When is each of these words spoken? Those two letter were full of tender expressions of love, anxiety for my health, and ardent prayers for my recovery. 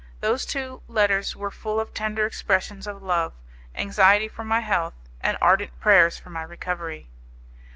Those 0.19 0.47
two 0.47 0.81
letter 0.87 1.21
were 1.35 1.51
full 1.51 1.79
of 1.79 1.93
tender 1.93 2.25
expressions 2.25 2.87
of 2.87 3.03
love, 3.03 3.33
anxiety 3.75 4.27
for 4.27 4.43
my 4.43 4.61
health, 4.61 4.95
and 5.21 5.37
ardent 5.39 5.79
prayers 5.79 6.17
for 6.17 6.31
my 6.31 6.41
recovery. 6.41 7.07